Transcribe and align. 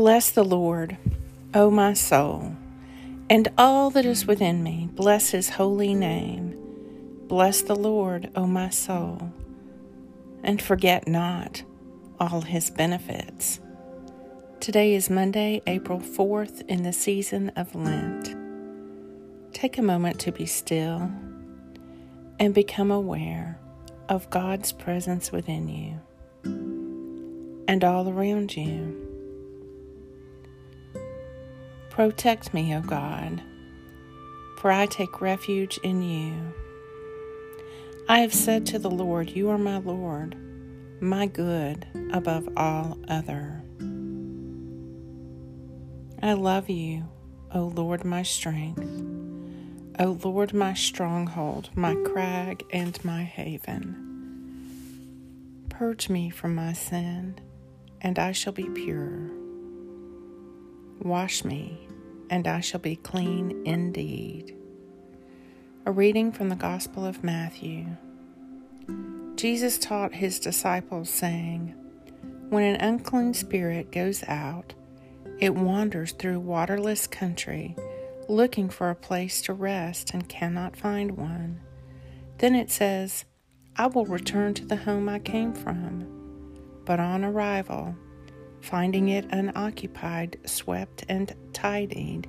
Bless 0.00 0.30
the 0.30 0.44
Lord, 0.44 0.96
O 1.52 1.70
my 1.70 1.92
soul, 1.92 2.56
and 3.28 3.48
all 3.58 3.90
that 3.90 4.06
is 4.06 4.24
within 4.24 4.62
me. 4.62 4.88
Bless 4.94 5.28
his 5.28 5.50
holy 5.50 5.92
name. 5.92 6.56
Bless 7.28 7.60
the 7.60 7.74
Lord, 7.74 8.30
O 8.34 8.46
my 8.46 8.70
soul, 8.70 9.30
and 10.42 10.62
forget 10.62 11.06
not 11.06 11.64
all 12.18 12.40
his 12.40 12.70
benefits. 12.70 13.60
Today 14.58 14.94
is 14.94 15.10
Monday, 15.10 15.60
April 15.66 16.00
4th, 16.00 16.66
in 16.66 16.82
the 16.82 16.94
season 16.94 17.50
of 17.50 17.74
Lent. 17.74 18.34
Take 19.52 19.76
a 19.76 19.82
moment 19.82 20.18
to 20.20 20.32
be 20.32 20.46
still 20.46 21.10
and 22.38 22.54
become 22.54 22.90
aware 22.90 23.58
of 24.08 24.30
God's 24.30 24.72
presence 24.72 25.30
within 25.30 25.68
you 25.68 26.00
and 27.68 27.84
all 27.84 28.08
around 28.08 28.56
you. 28.56 29.08
Protect 31.90 32.54
me, 32.54 32.74
O 32.74 32.80
God, 32.80 33.42
for 34.58 34.72
I 34.72 34.86
take 34.86 35.20
refuge 35.20 35.78
in 35.82 36.02
you. 36.02 36.54
I 38.08 38.20
have 38.20 38.32
said 38.32 38.64
to 38.66 38.78
the 38.78 38.90
Lord, 38.90 39.30
You 39.30 39.50
are 39.50 39.58
my 39.58 39.78
Lord, 39.78 40.36
my 41.00 41.26
good 41.26 41.86
above 42.12 42.48
all 42.56 42.96
other. 43.08 43.62
I 46.22 46.32
love 46.34 46.68
you, 46.70 47.04
O 47.54 47.64
Lord, 47.64 48.04
my 48.04 48.22
strength, 48.22 48.84
O 49.98 50.18
Lord, 50.22 50.52
my 50.54 50.74
stronghold, 50.74 51.70
my 51.74 51.94
crag, 51.94 52.64
and 52.72 53.02
my 53.04 53.24
haven. 53.24 54.06
Purge 55.68 56.08
me 56.08 56.30
from 56.30 56.54
my 56.54 56.72
sin, 56.72 57.38
and 58.00 58.18
I 58.18 58.32
shall 58.32 58.52
be 58.52 58.68
pure. 58.68 59.29
Wash 61.02 61.44
me 61.44 61.88
and 62.30 62.46
I 62.46 62.60
shall 62.60 62.80
be 62.80 62.96
clean 62.96 63.62
indeed. 63.66 64.56
A 65.84 65.90
reading 65.90 66.30
from 66.30 66.48
the 66.48 66.56
Gospel 66.56 67.04
of 67.04 67.24
Matthew. 67.24 67.86
Jesus 69.34 69.78
taught 69.78 70.14
his 70.14 70.38
disciples, 70.38 71.10
saying, 71.10 71.74
When 72.50 72.62
an 72.62 72.80
unclean 72.80 73.34
spirit 73.34 73.90
goes 73.90 74.22
out, 74.28 74.74
it 75.40 75.54
wanders 75.54 76.12
through 76.12 76.40
waterless 76.40 77.06
country, 77.06 77.74
looking 78.28 78.68
for 78.68 78.90
a 78.90 78.94
place 78.94 79.42
to 79.42 79.52
rest 79.52 80.12
and 80.14 80.28
cannot 80.28 80.76
find 80.76 81.16
one. 81.16 81.60
Then 82.38 82.54
it 82.54 82.70
says, 82.70 83.24
I 83.76 83.86
will 83.86 84.06
return 84.06 84.54
to 84.54 84.66
the 84.66 84.76
home 84.76 85.08
I 85.08 85.18
came 85.18 85.54
from. 85.54 86.06
But 86.84 87.00
on 87.00 87.24
arrival, 87.24 87.96
finding 88.60 89.08
it 89.08 89.26
unoccupied, 89.30 90.38
swept, 90.44 91.04
and 91.08 91.34
tidied. 91.52 92.26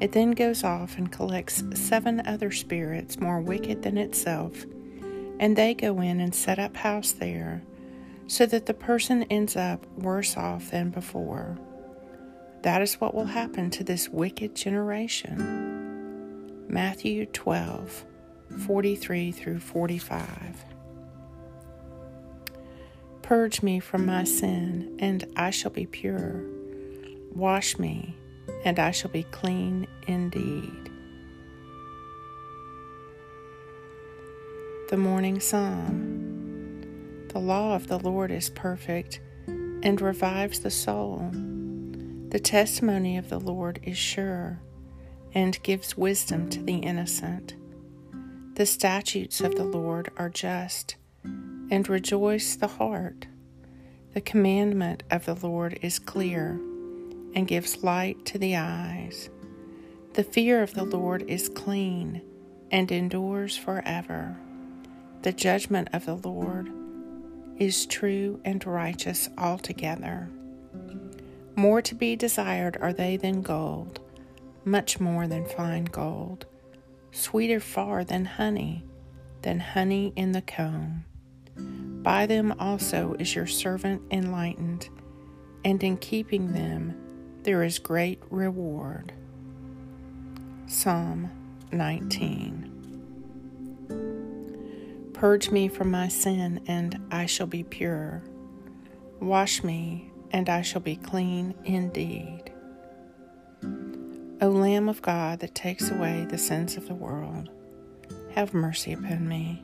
It 0.00 0.12
then 0.12 0.30
goes 0.32 0.64
off 0.64 0.96
and 0.96 1.12
collects 1.12 1.62
seven 1.74 2.26
other 2.26 2.50
spirits 2.50 3.20
more 3.20 3.40
wicked 3.40 3.82
than 3.82 3.98
itself, 3.98 4.64
and 5.38 5.56
they 5.56 5.74
go 5.74 6.00
in 6.00 6.20
and 6.20 6.34
set 6.34 6.58
up 6.58 6.76
house 6.76 7.12
there, 7.12 7.62
so 8.26 8.46
that 8.46 8.66
the 8.66 8.74
person 8.74 9.24
ends 9.24 9.56
up 9.56 9.86
worse 9.96 10.36
off 10.36 10.70
than 10.70 10.90
before. 10.90 11.58
That 12.62 12.82
is 12.82 12.94
what 12.94 13.14
will 13.14 13.26
happen 13.26 13.70
to 13.70 13.84
this 13.84 14.08
wicked 14.08 14.54
generation. 14.54 15.70
Matthew 16.68 17.26
12, 17.26 18.04
43 18.66 19.32
through 19.32 19.60
45. 19.60 20.64
Purge 23.30 23.62
me 23.62 23.78
from 23.78 24.06
my 24.06 24.24
sin, 24.24 24.96
and 24.98 25.24
I 25.36 25.50
shall 25.50 25.70
be 25.70 25.86
pure. 25.86 26.42
Wash 27.32 27.78
me, 27.78 28.16
and 28.64 28.80
I 28.80 28.90
shall 28.90 29.12
be 29.12 29.22
clean 29.22 29.86
indeed. 30.08 30.90
The 34.88 34.96
Morning 34.96 35.38
Psalm 35.38 37.28
The 37.28 37.38
law 37.38 37.76
of 37.76 37.86
the 37.86 38.00
Lord 38.00 38.32
is 38.32 38.50
perfect 38.50 39.20
and 39.46 40.00
revives 40.00 40.58
the 40.58 40.70
soul. 40.72 41.30
The 42.30 42.40
testimony 42.40 43.16
of 43.16 43.28
the 43.28 43.38
Lord 43.38 43.78
is 43.84 43.96
sure 43.96 44.60
and 45.32 45.62
gives 45.62 45.96
wisdom 45.96 46.50
to 46.50 46.60
the 46.60 46.78
innocent. 46.78 47.54
The 48.56 48.66
statutes 48.66 49.40
of 49.40 49.54
the 49.54 49.62
Lord 49.62 50.10
are 50.16 50.30
just 50.30 50.96
and 51.70 51.88
rejoice 51.88 52.56
the 52.56 52.66
heart. 52.66 53.26
The 54.12 54.20
commandment 54.20 55.04
of 55.10 55.24
the 55.24 55.36
Lord 55.36 55.78
is 55.82 56.00
clear 56.00 56.60
and 57.34 57.46
gives 57.46 57.84
light 57.84 58.24
to 58.26 58.38
the 58.38 58.56
eyes. 58.56 59.30
The 60.14 60.24
fear 60.24 60.62
of 60.62 60.74
the 60.74 60.82
Lord 60.82 61.22
is 61.28 61.48
clean 61.48 62.20
and 62.72 62.90
endures 62.90 63.56
forever. 63.56 64.36
The 65.22 65.32
judgment 65.32 65.90
of 65.92 66.06
the 66.06 66.16
Lord 66.16 66.72
is 67.56 67.86
true 67.86 68.40
and 68.44 68.66
righteous 68.66 69.28
altogether. 69.38 70.28
More 71.54 71.80
to 71.82 71.94
be 71.94 72.16
desired 72.16 72.78
are 72.80 72.92
they 72.92 73.16
than 73.16 73.42
gold, 73.42 74.00
much 74.64 74.98
more 74.98 75.28
than 75.28 75.46
fine 75.46 75.84
gold, 75.84 76.46
sweeter 77.12 77.60
far 77.60 78.02
than 78.02 78.24
honey, 78.24 78.82
than 79.42 79.60
honey 79.60 80.12
in 80.16 80.32
the 80.32 80.42
comb. 80.42 81.04
By 82.02 82.26
them 82.26 82.54
also 82.58 83.14
is 83.18 83.34
your 83.34 83.46
servant 83.46 84.02
enlightened, 84.10 84.88
and 85.64 85.82
in 85.82 85.98
keeping 85.98 86.52
them 86.52 86.94
there 87.42 87.62
is 87.62 87.78
great 87.78 88.22
reward. 88.30 89.12
Psalm 90.66 91.30
19 91.72 92.70
Purge 95.12 95.50
me 95.50 95.68
from 95.68 95.90
my 95.90 96.08
sin, 96.08 96.62
and 96.66 96.98
I 97.10 97.26
shall 97.26 97.46
be 97.46 97.62
pure. 97.62 98.22
Wash 99.20 99.62
me, 99.62 100.10
and 100.30 100.48
I 100.48 100.62
shall 100.62 100.80
be 100.80 100.96
clean 100.96 101.54
indeed. 101.64 102.50
O 104.40 104.48
Lamb 104.48 104.88
of 104.88 105.02
God 105.02 105.40
that 105.40 105.54
takes 105.54 105.90
away 105.90 106.26
the 106.30 106.38
sins 106.38 106.78
of 106.78 106.88
the 106.88 106.94
world, 106.94 107.50
have 108.30 108.54
mercy 108.54 108.94
upon 108.94 109.28
me. 109.28 109.62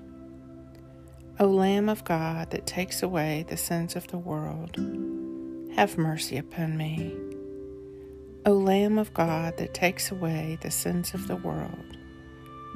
O 1.39 1.49
Lamb 1.49 1.91
of 1.91 2.03
God 2.03 2.49
that 2.53 2.67
takes 2.67 3.03
away 3.03 3.45
the 3.47 3.59
sins 3.59 3.95
of 3.95 4.07
the 4.07 4.17
world, 4.17 4.75
have 5.77 5.99
mercy 5.99 6.39
upon 6.39 6.79
me. 6.79 7.15
O 8.47 8.53
Lamb 8.55 8.97
of 8.97 9.13
God 9.13 9.59
that 9.59 9.75
takes 9.75 10.11
away 10.11 10.57
the 10.63 10.71
sins 10.71 11.13
of 11.13 11.29
the 11.29 11.37
world, 11.37 11.99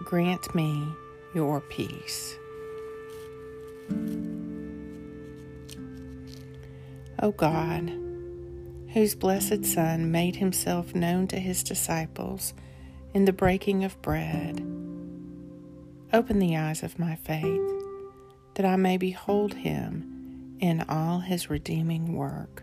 grant 0.05 0.55
me 0.55 0.87
your 1.35 1.63
peace. 1.63 2.37
O 7.23 7.33
God, 7.33 7.91
whose 8.93 9.15
blessed 9.15 9.65
Son 9.65 10.13
made 10.13 10.37
himself 10.37 10.95
known 10.95 11.27
to 11.29 11.39
his 11.39 11.63
disciples 11.63 12.53
in 13.15 13.25
the 13.25 13.33
breaking 13.33 13.85
of 13.85 14.03
bread, 14.03 14.61
open 16.13 16.39
the 16.39 16.59
eyes 16.59 16.83
of 16.83 16.99
my 16.99 17.17
faith 17.17 17.80
that 18.61 18.69
I 18.71 18.77
may 18.77 18.99
behold 18.99 19.55
him 19.55 20.59
in 20.61 20.85
all 20.87 21.21
his 21.21 21.49
redeeming 21.49 22.15
work, 22.15 22.63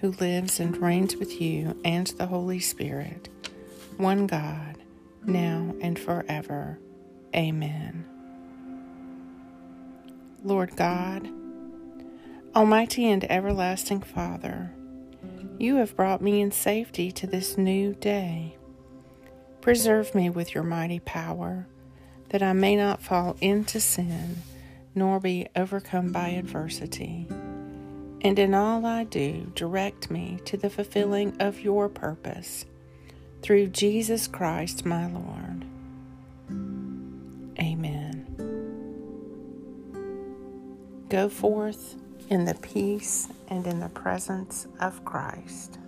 who 0.00 0.10
lives 0.10 0.58
and 0.58 0.76
reigns 0.78 1.14
with 1.14 1.40
you 1.40 1.80
and 1.84 2.08
the 2.08 2.26
Holy 2.26 2.58
Spirit, 2.58 3.28
one 3.98 4.26
God, 4.26 4.78
now 5.24 5.76
and 5.80 5.96
forever. 5.96 6.80
Amen. 7.36 8.04
Lord 10.42 10.74
God, 10.74 11.28
Almighty 12.56 13.08
and 13.08 13.30
everlasting 13.30 14.02
Father, 14.02 14.72
you 15.56 15.76
have 15.76 15.94
brought 15.94 16.20
me 16.20 16.40
in 16.40 16.50
safety 16.50 17.12
to 17.12 17.28
this 17.28 17.56
new 17.56 17.94
day. 17.94 18.56
Preserve 19.60 20.16
me 20.16 20.30
with 20.30 20.52
your 20.52 20.64
mighty 20.64 20.98
power, 20.98 21.68
that 22.30 22.42
I 22.42 22.52
may 22.54 22.74
not 22.74 23.00
fall 23.00 23.36
into 23.40 23.78
sin 23.78 24.42
nor 24.96 25.20
be 25.20 25.46
overcome 25.54 26.10
by 26.10 26.30
adversity. 26.30 27.28
And 28.22 28.38
in 28.38 28.54
all 28.54 28.84
I 28.84 29.04
do, 29.04 29.52
direct 29.54 30.10
me 30.10 30.40
to 30.46 30.56
the 30.56 30.70
fulfilling 30.70 31.40
of 31.40 31.60
your 31.60 31.88
purpose 31.88 32.64
through 33.42 33.68
Jesus 33.68 34.26
Christ 34.26 34.84
my 34.84 35.06
Lord. 35.06 35.64
Amen. 37.60 38.26
Go 41.08 41.28
forth 41.28 41.94
in 42.28 42.46
the 42.46 42.54
peace 42.54 43.28
and 43.48 43.66
in 43.66 43.78
the 43.78 43.88
presence 43.90 44.66
of 44.80 45.04
Christ. 45.04 45.78